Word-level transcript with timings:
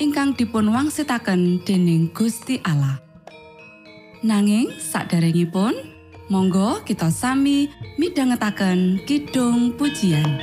ingkang 0.00 0.32
dipun 0.32 0.72
wangsitaken 0.72 1.60
dening 1.68 2.08
Gusti 2.16 2.56
Allah. 2.64 2.96
Nanging 4.24 4.72
saderengipun, 4.80 5.76
monggo 6.32 6.80
kita 6.88 7.12
sami 7.12 7.68
midhangetaken 8.00 9.04
kidung 9.04 9.76
pujian. 9.76 10.40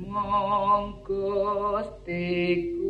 Monggo 0.00 1.76
stiku 1.84 2.81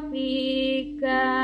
fika 0.00 1.43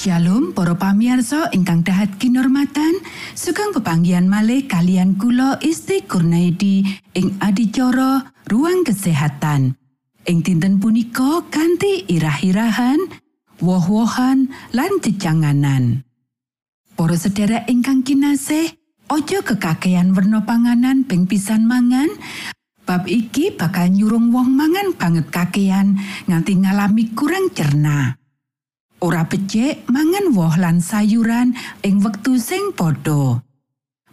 Shalom 0.00 0.56
para 0.56 0.72
pamirsa 0.72 1.52
ingkang 1.52 1.84
dahat 1.84 2.16
kinormatan 2.16 3.04
sugeng 3.36 3.76
pepanggihan 3.76 4.24
malih 4.24 4.64
kalian 4.64 5.20
kula 5.20 5.60
Isti 5.60 6.08
Kurnaidi 6.08 6.88
ing 7.12 7.36
adicara 7.36 8.32
ruang 8.48 8.80
kesehatan 8.80 9.76
ing 10.24 10.40
dinten 10.40 10.80
punika 10.80 11.44
kanthi 11.52 12.08
irah-irahan 12.08 12.96
woh-wohan 13.60 14.48
lan 14.72 14.92
jejanganan. 15.04 16.00
Para 16.96 17.20
sedherek 17.20 17.68
ingkang 17.68 18.00
kinasih, 18.00 18.72
aja 19.04 19.44
kekakean 19.44 20.16
werna 20.16 20.48
panganan 20.48 21.04
ping 21.04 21.28
pisan 21.28 21.68
mangan. 21.68 22.08
Bab 22.88 23.04
iki 23.04 23.52
bakal 23.52 23.92
nyurung 23.92 24.32
wong 24.32 24.48
mangan 24.48 24.96
banget 24.96 25.28
kakean 25.28 26.00
nganti 26.24 26.56
ngalami 26.56 27.12
kurang 27.12 27.52
cerna. 27.52 28.19
Ora 29.00 29.24
becik 29.24 29.88
mangan 29.88 30.36
woh 30.36 30.52
lan 30.60 30.84
sayuran 30.84 31.56
ing 31.80 32.04
wektu 32.04 32.36
sing 32.36 32.76
padha. 32.76 33.40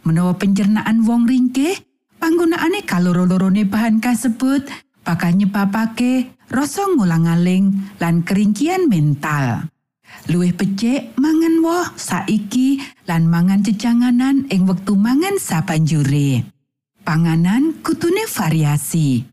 Menawa 0.08 0.40
pencernaan 0.40 1.04
wong 1.04 1.28
ringkih, 1.28 1.76
panggunaane 2.24 2.88
kaloro-lorone 2.88 3.68
bahan 3.68 4.00
kasebut 4.00 4.64
bakal 5.04 5.36
nyebabake 5.36 6.32
rasa 6.48 6.88
ngulang-aling 6.88 7.76
lan 8.00 8.24
keringkian 8.24 8.88
mental. 8.88 9.68
Luwih 10.32 10.56
becik 10.56 11.20
mangan 11.20 11.60
woh 11.60 11.88
saiki 12.00 12.80
lan 13.12 13.28
mangan 13.28 13.68
jejanganan 13.68 14.48
ing 14.48 14.64
wektu 14.72 14.96
mangan 14.96 15.36
sabanjure. 15.36 16.48
Panganan 17.04 17.84
kutune 17.84 18.24
variasi. 18.24 19.28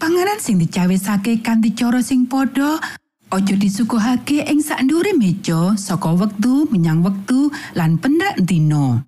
Panganan 0.00 0.40
sing 0.40 0.56
dicawesake 0.56 1.44
kanthi 1.44 1.76
cara 1.76 2.00
sing 2.00 2.24
padha 2.24 2.80
Ojo 3.28 3.60
disuguhake 3.60 4.40
ing 4.48 4.64
sakndure 4.64 5.12
meja 5.12 5.76
saka 5.76 6.16
wektu 6.16 6.64
menyang 6.72 7.04
wektu 7.04 7.52
lan 7.76 8.00
pendak 8.00 8.40
dina. 8.40 9.04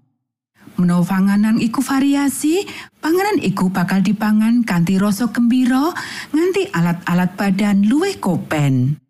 Menawa 0.77 1.09
panganan 1.09 1.57
iku 1.57 1.81
variasi, 1.81 2.69
panganan 3.01 3.41
iku 3.41 3.73
bakal 3.73 4.05
dipangan 4.05 4.61
kanthi 4.61 5.01
rasa 5.01 5.33
gembira 5.33 5.97
nganti 6.37 6.69
alat-alat 6.69 7.33
badan 7.33 7.89
luwih 7.89 8.21
kopen. 8.21 9.01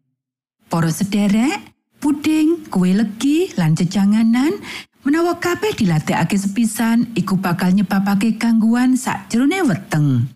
Para 0.70 0.94
sederek, 0.94 1.58
puding, 1.98 2.70
kue 2.70 2.94
legi, 2.94 3.50
lan 3.58 3.74
jejanganan, 3.74 4.62
menawa 5.02 5.42
kabeh 5.42 5.74
dilatihake 5.74 6.38
sepisan, 6.38 7.10
iku 7.18 7.34
bakal 7.34 7.74
nyebabake 7.74 8.38
gangguan 8.38 8.94
sakjroning 8.94 9.66
weteng. 9.66 10.30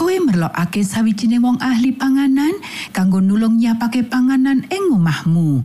Kowe 0.00 0.16
merlokake 0.16 0.80
sawijining 0.80 1.44
wong 1.44 1.60
ahli 1.60 1.92
panganan 1.92 2.56
kanggo 2.88 3.20
nulung 3.20 3.60
nyiapake 3.60 4.00
panganan 4.00 4.64
ing 4.72 4.96
omahmu. 4.96 5.60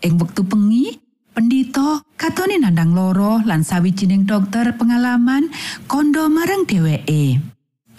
Ing 0.00 0.16
wektu 0.16 0.40
bengi, 0.40 0.96
pendito 1.36 2.00
katone 2.16 2.56
nandang 2.56 2.96
loro 2.96 3.44
lan 3.44 3.60
sawijining 3.60 4.24
dokter 4.24 4.72
pengalaman 4.80 5.52
kondo 5.84 6.32
marang 6.32 6.64
dheweke. 6.64 7.44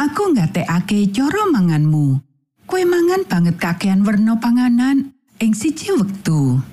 Aku 0.01 0.33
ngatekake 0.33 1.13
cara 1.13 1.45
manganmu. 1.53 2.17
Kowe 2.65 2.81
mangan 2.89 3.29
banget 3.29 3.61
kakean 3.61 4.01
werna 4.01 4.41
panganan 4.41 5.13
ing 5.37 5.53
siji 5.53 5.93
wektu. 5.93 6.65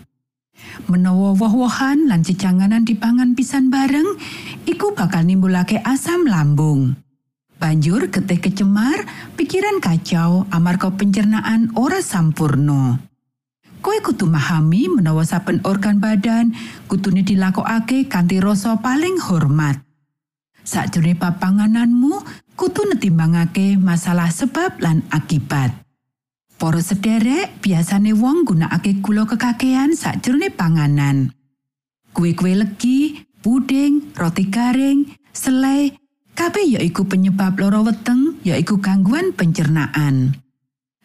Menawa 0.88 1.37
woh-wohan 1.37 2.09
lan 2.09 2.25
jejanganan 2.25 2.88
dipangan 2.88 3.37
pisan 3.37 3.69
bareng, 3.69 4.17
iku 4.65 4.97
bakal 4.97 5.21
nimbulake 5.21 5.85
asam 5.85 6.25
lambung. 6.25 6.97
Banjur 7.57 8.13
getih 8.13 8.37
kecemar, 8.37 9.09
pikiran 9.33 9.81
kacau 9.81 10.45
amarga 10.53 10.93
pencernaan 10.93 11.73
ora 11.73 12.05
sampurno. 12.05 13.01
Koe 13.81 14.03
kudu 14.05 14.29
memahami 14.29 15.01
menawa 15.01 15.25
saben 15.25 15.65
organ 15.65 15.97
badan 15.97 16.53
kutune 16.85 17.25
dilakokake 17.25 18.13
kanthi 18.13 18.45
rasa 18.45 18.77
paling 18.83 19.17
hormat. 19.25 19.81
Sakjroning 20.67 21.17
papangananmu 21.17 22.21
kudu 22.61 22.93
netimbangake 22.93 23.81
masalah 23.81 24.29
sebab 24.29 24.77
lan 24.83 25.07
akibat. 25.09 25.73
Para 26.61 26.81
sederek 26.85 27.57
biasane 27.65 28.13
wong 28.13 28.45
gunakake 28.45 29.01
gula 29.01 29.25
kekakean 29.25 29.97
sakjroning 29.97 30.53
panganan. 30.53 31.33
Kue-kue 32.13 32.53
legi, 32.53 33.25
puding, 33.41 34.13
roti 34.17 34.45
garing, 34.49 35.09
selai, 35.31 35.93
kabeh 36.37 36.76
yaiku 36.76 37.09
penyebab 37.09 37.57
loro 37.57 37.88
weteng 37.88 38.37
yaiku 38.45 38.76
gangguan 38.76 39.33
pencernaan. 39.33 40.37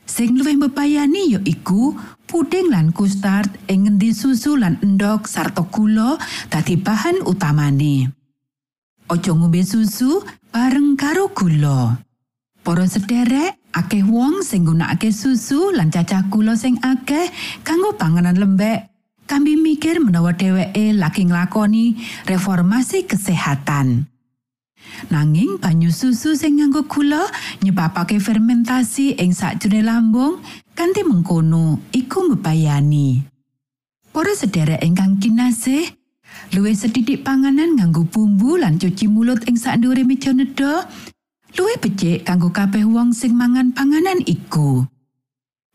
Sing 0.03 0.35
luwih 0.35 0.59
mbebayani 0.59 1.39
yaiku 1.39 1.95
puding 2.27 2.67
lan 2.67 2.91
kustard 2.91 3.47
ing 3.71 3.87
ngendi 3.87 4.11
susu 4.11 4.59
lan 4.59 4.75
endok 4.83 5.31
sarta 5.31 5.63
gula 5.63 6.19
dadi 6.51 6.75
bahan 6.75 7.23
utamane. 7.23 8.11
Ojo 9.07 9.31
ngombe 9.39 9.63
susu 9.63 10.19
bareng 10.51 10.99
karo 10.99 11.31
gula. 11.31 11.95
Para 12.61 12.85
sederek, 12.85 13.57
akeh 13.73 14.03
wong 14.05 14.43
sing 14.45 14.67
nggunakake 14.67 15.15
susu 15.15 15.71
lan 15.71 15.89
cacah 15.89 16.27
gula 16.27 16.59
sing 16.59 16.75
akeh 16.83 17.31
kanggo 17.63 17.95
panganan 17.95 18.35
lembek. 18.35 18.91
Kambi 19.31 19.55
mikir 19.55 20.03
menawa 20.03 20.35
dheweke 20.35 20.91
lagi 20.91 21.23
nglakoni 21.23 21.95
reformasi 22.27 23.07
kesehatan. 23.07 24.10
Nanging 25.09 25.57
banyu 25.57 25.89
susu 25.89 26.37
sing 26.37 26.61
nganggo 26.61 26.85
gula 26.85 27.25
nyebabake 27.65 28.21
fermentasi 28.21 29.17
ing 29.17 29.33
sakjroning 29.33 29.87
lambung 29.87 30.39
kanthi 30.77 31.01
mengkono 31.01 31.81
iku 31.89 32.29
mbebayani. 32.29 33.25
Para 34.11 34.35
sederek 34.35 34.83
ingkang 34.83 35.23
kinasih, 35.23 35.87
luwih 36.51 36.75
sedidik 36.75 37.23
panganan 37.23 37.79
nganggo 37.79 38.03
bumbu 38.03 38.59
lan 38.59 38.75
cuci 38.75 39.07
mulut 39.07 39.47
ing 39.47 39.55
sakndure 39.55 40.03
meja 40.03 40.35
nedha, 40.35 40.83
luwih 41.55 41.79
becik 41.79 42.27
kanggo 42.27 42.51
kabeh 42.51 42.83
wong 42.83 43.15
sing 43.15 43.33
mangan 43.33 43.71
panganan 43.71 44.19
iku. 44.27 44.83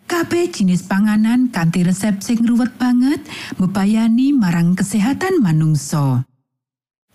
Kabeh 0.06 0.52
jenis 0.54 0.86
panganan 0.86 1.50
kanthi 1.50 1.82
resep 1.82 2.22
sing 2.22 2.38
ruwet 2.46 2.78
banget 2.78 3.24
mbebayani 3.58 4.30
marang 4.36 4.78
kesehatan 4.78 5.42
manungsa. 5.42 6.22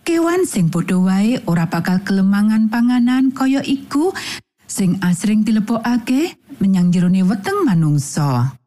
Kewan 0.02 0.42
sing 0.50 0.66
padha 0.66 0.98
wae 0.98 1.38
ora 1.46 1.70
bakal 1.70 2.02
kelemangan 2.02 2.66
panganan 2.66 3.30
kaya 3.30 3.62
iku 3.62 4.10
sing 4.66 4.98
asring 4.98 5.46
dilebokake 5.46 6.34
menyang 6.58 6.90
jerone 6.90 7.22
weteng 7.22 7.62
manungsa. 7.62 8.58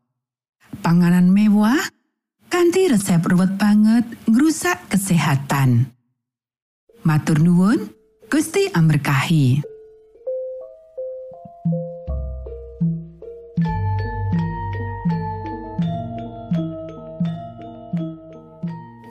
Panganan 0.79 1.27
mewah 1.27 1.91
kanthi 2.47 2.87
resep 2.87 3.19
ruwet 3.27 3.59
banget 3.59 4.07
ngrusak 4.31 4.87
kesehatan. 4.87 5.91
Matur 7.03 7.43
nuwun, 7.43 7.91
Gusti 8.31 8.71
amberkahi. 8.71 9.74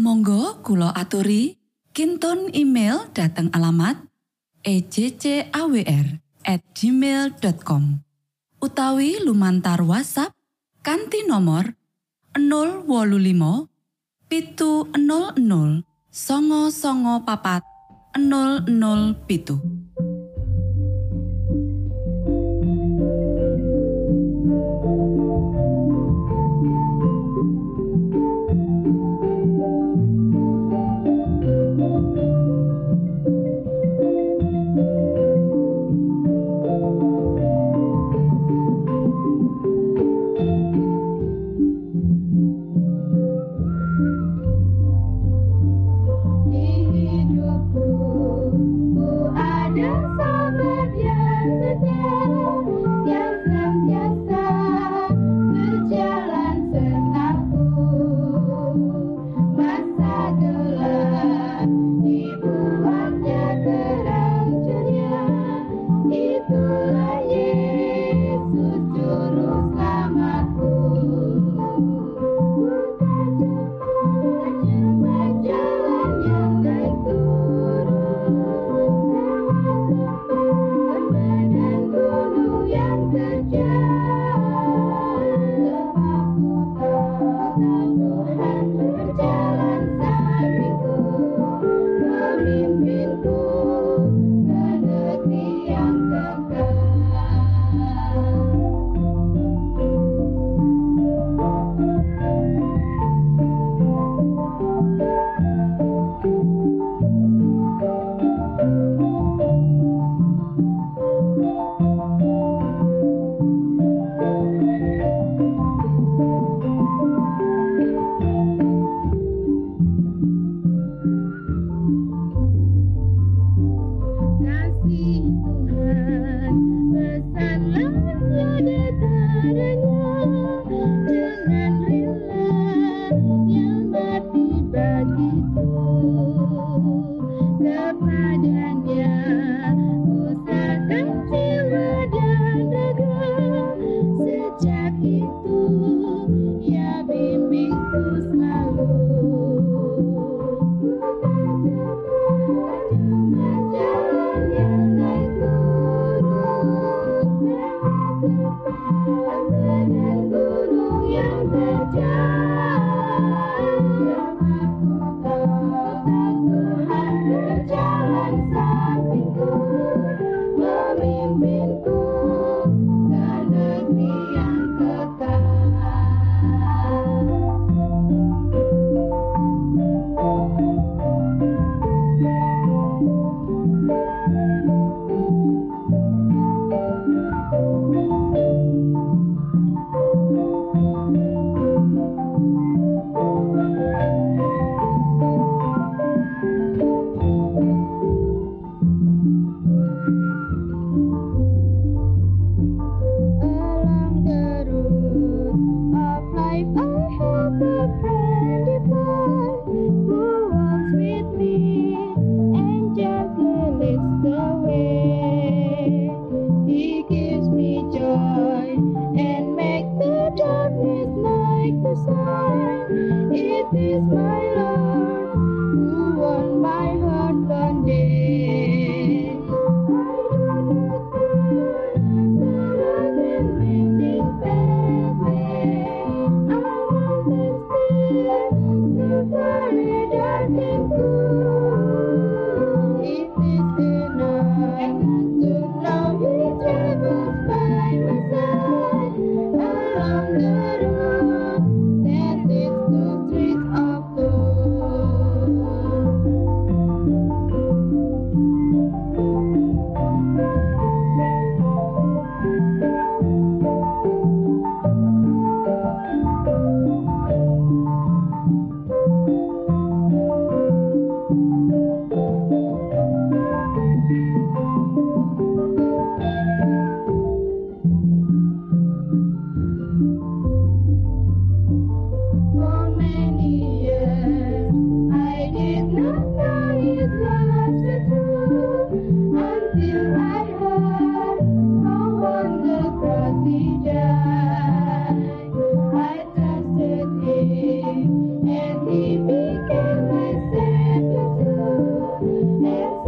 Monggo 0.00 0.64
kulo 0.64 0.88
aturi. 0.96 1.60
Kinton 1.92 2.48
email 2.56 3.12
dateng 3.12 3.52
alamat 3.52 4.00
ejcawr@ 4.64 6.16
gmail.com 6.72 7.84
utawi 8.64 9.20
lumantar 9.20 9.84
WhatsApp 9.84 10.32
kanti 10.80 11.28
nomor 11.28 11.76
0wolulimo 12.32 13.68
pitu 14.30 14.88
00 14.96 15.84
songo 16.08 16.72
songo 16.72 17.20
papat 17.26 17.60
00 18.16 19.28
pitu. 19.28 19.60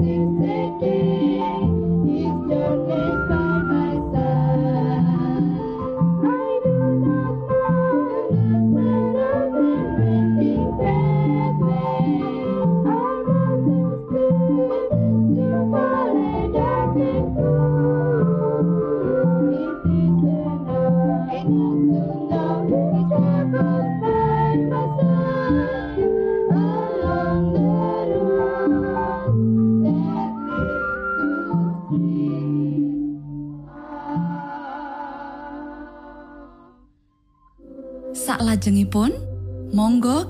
Amen. 0.03 0.32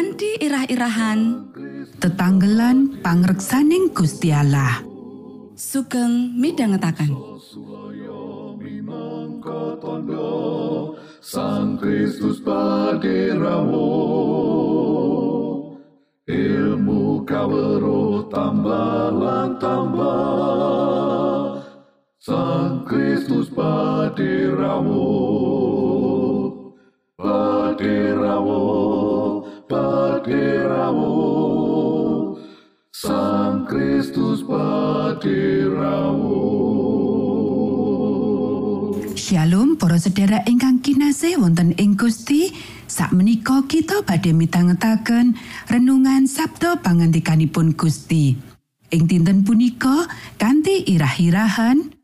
kanthi 0.00 0.32
irah-irahan. 0.40 1.52
Tetanggelan 2.00 3.04
pangreksaning 3.04 3.92
Gusti 3.92 4.32
Allah. 4.32 4.80
sugeng 5.52 6.40
tondo 9.76 10.96
Sang 11.20 11.76
Kristus 11.76 12.40
paderamu 12.40 13.92
ilmu 16.24 17.20
kawero 17.28 18.24
tambah 18.32 19.12
tambah. 19.60 21.60
Sang 22.16 22.88
Kristus 22.88 23.52
paderamu 23.52 25.12
paderamu 27.20 29.19
paderamu 29.70 31.14
Sang 32.90 33.70
Kristus 33.70 34.42
paderamu 34.42 36.42
Shalom 39.14 39.78
para 39.78 39.94
sedherek 39.94 40.42
ingkang 40.50 40.82
kinasih 40.82 41.38
wonten 41.38 41.70
ing 41.78 41.94
Gusti. 41.94 42.50
Sakmenika 42.90 43.62
kita 43.70 44.02
badhe 44.02 44.34
mitangetaken 44.34 45.38
renungan 45.70 46.26
Sabda 46.26 46.82
pangandikanipun 46.82 47.78
Gusti. 47.78 48.34
Ing 48.90 49.06
dinten 49.06 49.46
punika 49.46 50.10
kanthi 50.34 50.82
irah-irahan 50.82 51.94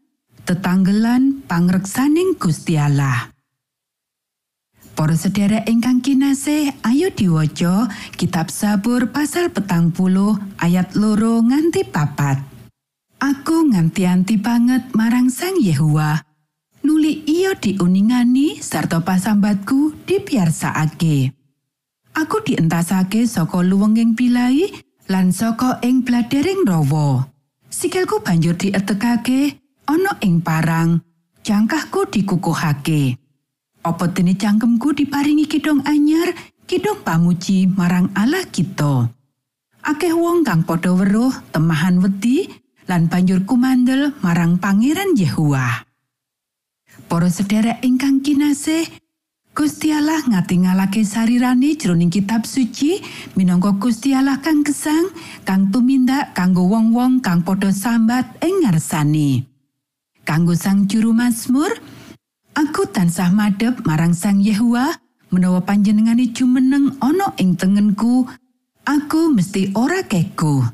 tetanggelan 0.46 1.42
pangreksaning 1.50 2.38
Gusti 2.38 2.78
Allah. 2.78 3.35
Para 4.96 5.12
sedherek 5.12 5.68
ingkang 5.68 6.00
kinasih, 6.00 6.72
ayo 6.80 7.12
diwaca 7.12 7.84
kitab 8.16 8.48
Sabur 8.48 9.12
pasal 9.12 9.52
petang 9.52 9.92
puluh 9.92 10.40
ayat 10.56 10.96
loro 10.96 11.44
nganti 11.44 11.84
papat. 11.84 12.40
Aku 13.20 13.68
nganti-anti 13.68 14.40
banget 14.40 14.96
marang 14.96 15.28
Sang 15.28 15.60
Yehuwa. 15.60 16.16
Nuli 16.80 17.28
iya 17.28 17.52
diuningani 17.52 18.64
sarta 18.64 19.04
pasambatku 19.04 20.08
dipiarsakake. 20.08 21.36
Aku 22.16 22.40
dientasake 22.40 23.28
saka 23.28 23.60
luwenging 23.60 24.16
pilai 24.16 24.64
lan 25.12 25.28
saka 25.28 25.76
ing 25.84 26.08
bladering 26.08 26.64
rawa. 26.64 27.28
Sikilku 27.68 28.24
banjur 28.24 28.56
dietekake 28.56 29.60
ana 29.84 30.16
ing 30.24 30.40
parang, 30.40 31.04
jangkahku 31.44 32.08
dikukuhake. 32.08 33.20
Apa 33.86 34.10
dene 34.10 34.34
cangkemku 34.34 34.98
diparingi 34.98 35.46
kidong 35.46 35.86
anyar, 35.86 36.34
kidong 36.66 37.06
pamuji 37.06 37.70
marang 37.70 38.10
Allah 38.18 38.42
kita. 38.42 39.14
Akeh 39.86 40.10
wong 40.10 40.42
kang 40.42 40.66
padha 40.66 40.90
weruh 40.90 41.30
temahan 41.54 42.02
wedi 42.02 42.50
lan 42.90 43.06
banjur 43.06 43.46
kumandel 43.46 44.10
marang 44.26 44.58
Pangeran 44.58 45.14
Yehuwa. 45.14 45.86
Para 47.06 47.30
sedherek 47.30 47.78
ingkang 47.86 48.26
kinasih, 48.26 48.90
Gusti 49.54 49.94
Allah 49.94 50.18
ngatingalake 50.18 51.06
sarirane 51.06 51.78
jroning 51.78 52.10
kitab 52.10 52.42
suci 52.42 52.98
minangka 53.38 53.70
Gusti 53.78 54.10
Allah 54.18 54.42
kang 54.42 54.66
gesang 54.66 55.14
kang 55.46 55.70
tumindak 55.70 56.34
kanggo 56.34 56.66
wong-wong 56.66 57.22
kang 57.22 57.46
padha 57.46 57.70
sambat 57.70 58.34
ing 58.42 58.66
ngarsane. 58.66 59.46
Kanggo 60.26 60.58
sang 60.58 60.90
juru 60.90 61.14
Mazmur, 61.14 61.70
aku 62.56 62.88
tansah 62.88 63.28
madhep 63.28 63.84
marang 63.84 64.16
Sang 64.16 64.40
Yehuwa 64.40 64.96
menawa 65.28 65.60
panjenengane 65.60 66.32
jumeneng 66.32 66.96
ana 67.04 67.36
ing 67.36 67.60
tengenku, 67.60 68.24
aku 68.88 69.28
mesti 69.28 69.76
ora 69.76 70.00
keku. 70.06 70.64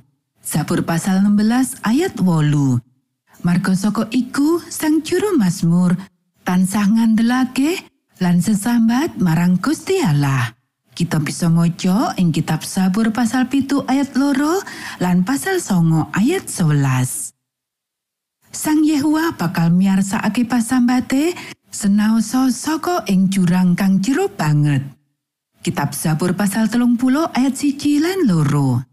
Sabur 0.43 0.87
pasal 0.87 1.23
16 1.27 1.83
ayat 1.83 2.19
8. 2.19 3.43
Marga 3.43 3.75
saka 3.75 4.07
iku 4.15 4.63
sang 4.71 5.03
juru 5.03 5.35
Mazmur 5.35 5.99
tansah 6.47 6.87
ngandelake 6.87 7.83
lan 8.23 8.39
sesambat 8.39 9.19
marang 9.19 9.59
Gusti. 9.59 9.99
Kita 10.93 11.19
bisa 11.19 11.49
maca 11.49 12.13
ing 12.21 12.31
kitab 12.31 12.63
Sabur 12.63 13.11
pasal 13.11 13.49
pitu 13.49 13.83
ayat 13.89 14.15
loro 14.15 14.61
lan 15.01 15.25
pasal 15.27 15.59
songo 15.59 16.13
ayat 16.15 16.47
11. 16.47 17.33
Sang 18.53 18.85
Yehuwa 18.85 19.33
bakal 19.41 19.73
miarsakake 19.73 20.45
pasambate 20.45 21.33
senaosa 21.73 22.53
saka 22.53 23.03
ing 23.09 23.33
jurang 23.33 23.73
kang 23.73 23.99
jero 24.05 24.29
banget. 24.29 24.85
Kitab 25.65 25.97
Zabur 25.97 26.37
pasal 26.37 26.69
telung 26.69 27.01
puluh 27.01 27.27
ayat 27.33 27.57
siji 27.57 27.99
lan 27.99 28.29
loro. 28.29 28.85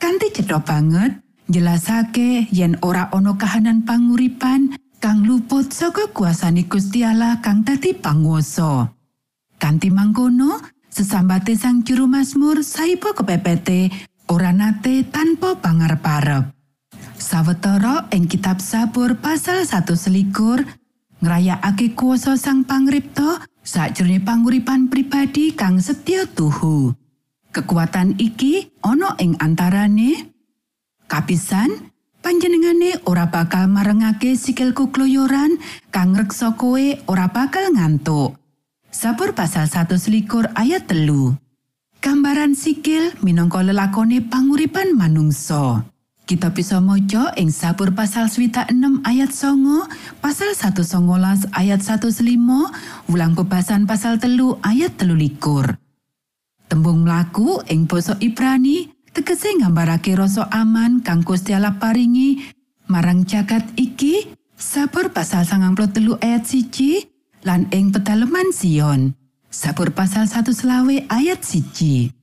Kanti 0.00 0.32
cetha 0.32 0.62
banget, 0.62 1.20
jelasake 1.50 2.48
yen 2.54 2.78
ora 2.80 3.10
ana 3.12 3.34
kahanan 3.36 3.84
panguripan 3.84 4.78
kang 5.02 5.26
luput 5.26 5.74
saka 5.74 6.08
kuasane 6.14 6.64
Gusti 6.70 7.04
Allah 7.04 7.42
kang 7.42 7.66
dadi 7.66 7.92
panguwasa. 7.92 8.88
Kanti 9.60 9.92
mangkono, 9.92 10.62
sesambate 10.88 11.52
sang 11.58 11.84
juru 11.84 12.08
Mazmur 12.08 12.64
saipa 12.64 13.12
kepepete 13.12 13.92
ora 14.32 14.54
nate 14.54 15.04
tanpa 15.10 15.58
pangarep-arep. 15.58 16.54
Sawetara 17.20 18.08
ing 18.16 18.24
kitab 18.24 18.64
Sabur 18.64 19.20
pasal 19.20 19.68
1 19.68 19.84
selikur 19.92 20.64
ngrayakake 21.20 21.92
kuasa 21.92 22.40
sang 22.40 22.64
pangripta 22.64 23.44
sakjroning 23.60 24.24
panguripan 24.24 24.88
pribadi 24.88 25.52
kang 25.52 25.76
setya 25.76 26.24
tuhu. 26.24 26.96
Kekuatan 27.50 28.16
iki 28.16 28.72
ana 28.80 29.18
ing 29.20 29.36
antarane 29.36 30.32
kapisan 31.10 31.92
panjenengane 32.24 33.02
ora 33.04 33.28
bakal 33.28 33.66
marengake 33.66 34.38
sikilku 34.38 34.88
kloyoran 34.94 35.60
kang 35.92 36.16
ngreksa 36.16 36.56
kowe 36.56 36.84
ora 37.10 37.26
bakal 37.28 37.68
ngantuk. 37.74 38.38
Sabur 38.90 39.36
pasal 39.36 39.70
1 39.70 39.86
selikur 39.98 40.50
ayat 40.58 40.90
telu. 40.90 41.36
Gambaran 42.00 42.56
sikil 42.56 43.12
minangka 43.20 43.60
lelakone 43.60 44.24
panguripan 44.24 44.96
manungsa. 44.96 45.84
Kita 46.30 46.54
bisa 46.54 46.78
maca 46.78 47.34
ing 47.34 47.50
Sabur 47.50 47.90
pasal 47.90 48.30
swita 48.30 48.62
6 48.70 49.02
ayat 49.02 49.34
songo, 49.34 49.82
pasal 50.22 50.54
119 50.54 51.50
ayat 51.50 51.82
105, 51.82 53.10
ulang 53.10 53.34
bebasan 53.34 53.82
pasal 53.82 54.22
telu 54.22 54.54
ayat 54.62 54.94
telu 54.94 55.18
likur. 55.18 55.74
Tembung 56.70 57.02
mlaku 57.02 57.66
ing 57.66 57.90
basa 57.90 58.14
Ibrani 58.22 58.94
tegese 59.10 59.58
nggambarake 59.58 60.14
rasa 60.14 60.46
aman 60.54 61.02
kang 61.02 61.26
Gusti 61.26 61.50
paringi 61.50 62.38
marang 62.86 63.26
jagat 63.26 63.66
iki. 63.74 64.30
Sabur 64.54 65.10
pasal 65.10 65.42
93 65.42 66.14
ayat 66.22 66.46
siji 66.46 67.10
lan 67.42 67.66
ing 67.74 67.90
pedaleman 67.90 68.54
Sion. 68.54 69.18
Sabur 69.50 69.90
pasal 69.90 70.30
1 70.30 70.46
selawe 70.46 71.10
ayat 71.10 71.42
siji. 71.42 72.14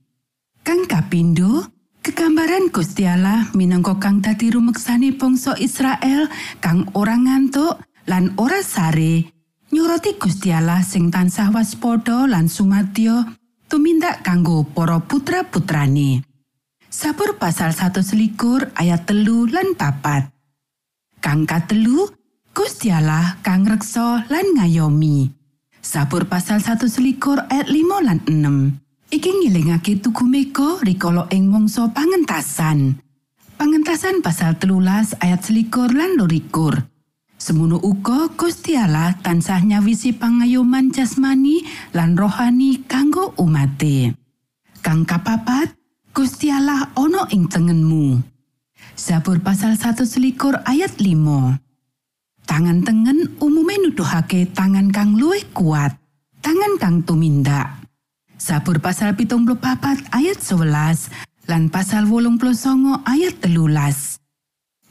Kang 0.64 0.88
kapindo, 0.88 1.76
kegambaran 2.08 2.72
Gusti 2.72 3.04
Allah 3.04 3.52
minangka 3.52 4.00
kang 4.00 4.24
dadi 4.24 4.48
rumeksane 4.48 5.12
bangsa 5.12 5.52
Israel 5.60 6.32
kang 6.56 6.88
ora 6.96 7.12
ngantuk 7.12 7.84
lan 8.08 8.32
ora 8.40 8.64
sare 8.64 9.28
nyurati 9.68 10.16
Gusti 10.16 10.48
Allah 10.48 10.80
sing 10.80 11.12
tansah 11.12 11.52
waspada 11.52 12.24
lan 12.24 12.48
sumadyo 12.48 13.28
tumindak 13.68 14.24
kanggo 14.24 14.64
para 14.64 15.04
putra-putrane. 15.04 16.24
Sabur 16.88 17.36
pasal 17.36 17.76
1 17.76 18.00
selikur 18.00 18.72
ayat 18.72 19.04
telu 19.04 19.44
lan 19.44 19.76
papat. 19.76 20.32
Kang 21.20 21.44
katelu, 21.44 22.08
Gusti 22.56 22.88
Allah 22.88 23.36
kang 23.44 23.68
reksa 23.68 24.24
lan 24.32 24.56
ngayomi. 24.56 25.28
Sabur 25.84 26.24
pasal 26.24 26.64
1 26.64 26.88
selikur 26.88 27.44
ayat 27.52 27.68
5 27.68 28.00
lan 28.00 28.18
6. 28.24 28.87
Iki 29.08 29.40
ngilingake 29.40 30.04
tugu 30.04 30.28
mega 30.28 30.76
rikala 30.84 31.32
ing 31.32 31.48
mangsa 31.48 31.88
pangentasan. 31.88 33.00
Pangentasan 33.56 34.20
pasal 34.20 34.60
telulas 34.60 35.16
ayat 35.24 35.48
selikur 35.48 35.88
lan 35.88 36.20
lorikur. 36.20 36.76
Semono 37.40 37.80
uga 37.80 38.28
Gusti 38.36 38.76
Allah 38.76 39.16
tansah 39.24 39.64
nyawisi 39.64 40.12
pangayoman 40.12 40.92
jasmani 40.92 41.64
lan 41.96 42.20
rohani 42.20 42.84
kanggo 42.84 43.32
umate. 43.40 44.12
Kang 44.84 45.08
kapapat, 45.08 45.72
Gusti 46.12 46.52
Allah 46.52 46.92
ana 46.92 47.32
ing 47.32 47.48
tengenmu. 47.48 48.20
Zabur 48.92 49.40
pasal 49.40 49.80
1 49.80 50.04
ayat 50.68 50.92
5. 51.00 51.56
Tangan 52.44 52.84
tengen 52.84 53.40
umume 53.40 53.80
nuduhake 53.80 54.52
tangan 54.52 54.92
kang 54.92 55.16
luwih 55.16 55.48
kuat, 55.56 55.96
tangan 56.44 56.76
kang 56.76 57.00
tumindak. 57.08 57.87
Zabur 58.38 58.78
pasal 58.78 59.18
pitung 59.18 59.42
papat 59.58 59.98
ayat 60.14 60.38
11 60.38 61.10
lan 61.50 61.66
pasal 61.74 62.06
wolung 62.06 62.38
ayat 63.02 63.34
telulas. 63.42 64.22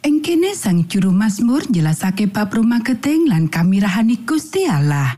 Ing 0.03 0.19
kene 0.19 0.51
sang 0.51 0.83
juru 0.83 1.15
Mazmur 1.15 1.63
jelasake 1.71 2.27
bab 2.27 2.51
rumah 2.51 2.83
geteng 2.83 3.23
lan 3.31 3.47
kamirahani 3.47 4.27
Gusti 4.27 4.67
Allah. 4.67 5.15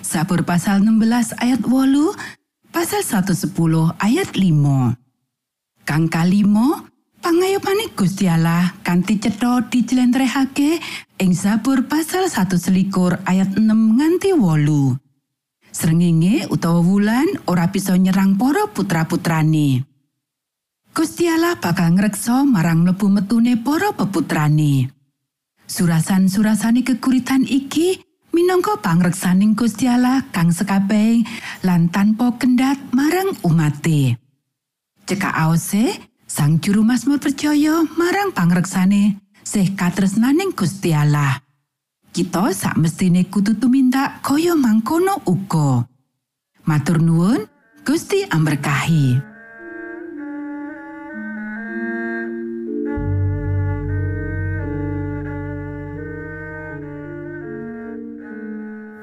Sabur 0.00 0.48
pasal 0.48 0.80
16 0.80 1.36
ayat 1.36 1.60
8, 1.60 2.72
pasal 2.72 3.04
110 3.04 3.52
ayat 4.00 4.28
5. 4.32 5.84
Kang 5.84 6.08
kalimo, 6.08 6.88
pangayomane 7.20 7.92
Gusti 7.92 8.32
Allah 8.32 8.72
kanthi 8.80 9.20
cetha 9.20 9.60
dijlentrehake 9.68 10.80
ing 11.20 11.36
Zabur 11.36 11.84
pasal 11.84 12.32
1 12.32 12.56
selikur 12.56 13.20
ayat 13.28 13.52
6 13.52 13.60
nganti 13.68 14.32
wolu. 14.32 14.96
Srengenge 15.78 16.50
utawa 16.50 16.82
wulan 16.82 17.38
ora 17.46 17.70
bisa 17.70 17.94
nyerang 17.94 18.34
para 18.34 18.66
putra-putrane. 18.66 19.86
Gusti 20.90 21.30
Allah 21.30 21.54
bakal 21.54 21.94
ngreksa 21.94 22.42
marang 22.42 22.82
mlebu 22.82 23.06
metune 23.06 23.54
para 23.54 23.94
peputrane. 23.94 24.90
Surasan-surasane 25.70 26.82
kekuritan 26.82 27.46
iki 27.46 28.02
minangka 28.34 28.82
pangreksaning 28.82 29.54
Gusti 29.54 29.86
Allah 29.86 30.26
kang 30.34 30.50
sekabeh 30.50 31.22
lan 31.62 31.94
tanpa 31.94 32.34
kendhat 32.34 32.82
marang 32.90 33.38
umate. 33.46 34.18
Cekak 35.06 35.46
aose, 35.46 35.94
sang 36.26 36.58
juru 36.58 36.82
Mazmur 36.82 37.22
percaya 37.22 37.86
marang 37.94 38.34
pangreksane 38.34 39.22
sih 39.46 39.78
katresnaning 39.78 40.50
Gusti 40.58 40.90
Allah. 40.90 41.47
Kita 42.12 42.50
sak 42.50 42.80
mestine 42.80 43.28
kudu 43.28 43.56
tumindak 43.60 44.24
kaya 44.24 44.56
mangkono 44.56 45.20
uga. 45.28 45.84
Matur 46.64 47.00
nuwun, 47.00 47.44
Gusti 47.84 48.24
amberkahi. 48.28 49.20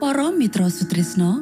Para 0.02 0.30
Mitra 0.30 0.70
Sutrisno 0.70 1.42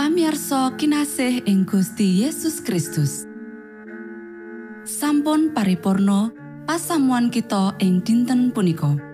pamiarsa 0.00 0.72
kinasih 0.74 1.44
ing 1.46 1.68
Gusti 1.68 2.24
Yesus 2.24 2.58
Kristus 2.64 3.28
sampun 4.84 5.52
paripurno 5.56 6.32
pasamuan 6.68 7.32
kita 7.32 7.76
ing 7.80 8.04
dinten 8.04 8.52
punika 8.52 9.13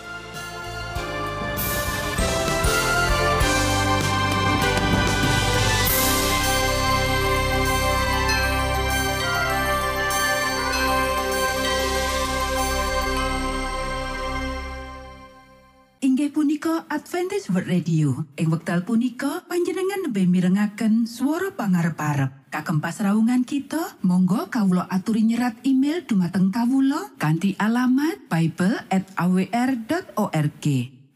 Adventist 17.01 17.49
World 17.49 17.65
Radio. 17.65 18.29
Ing 18.37 18.53
wekdal 18.53 18.85
punika 18.85 19.41
panjenengan 19.49 20.05
lebih 20.05 20.29
mirengaken 20.29 21.09
swara 21.09 21.49
pangarep-arep. 21.49 22.53
Kagem 22.53 22.77
pasraungan 22.77 23.41
kita, 23.41 23.97
monggo 24.05 24.53
kawula 24.53 24.85
aturi 24.85 25.25
nyerat 25.25 25.57
email 25.65 26.05
dumateng 26.05 26.53
kawula 26.53 27.09
kanthi 27.17 27.57
alamat 27.57 28.21
bible@awr.org. 28.29 30.65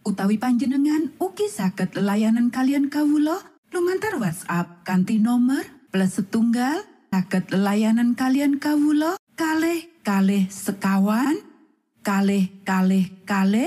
Utawi 0.02 0.42
panjenengan 0.42 1.14
ugi 1.22 1.54
saged 1.54 1.94
layanan 2.02 2.50
kalian 2.50 2.90
kawula 2.90 3.46
lumantar 3.70 4.18
WhatsApp 4.18 4.82
kanthi 4.90 5.22
nomor 5.22 5.62
plus 5.94 6.18
setunggal 6.18 6.82
saged 7.14 7.54
layanan 7.54 8.18
kalian 8.18 8.58
kawula 8.58 9.22
kalih 9.38 9.86
kalih 10.02 10.50
sekawan 10.50 11.46
kalih 12.02 12.50
kalih 12.66 13.06
kalih 13.26 13.64